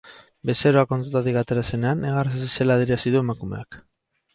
[0.49, 3.85] Bezeroa kontsultatik atera zenean, negarrez hasi zela adierazi du emakumeak.